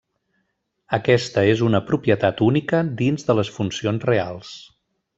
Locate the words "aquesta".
0.97-1.43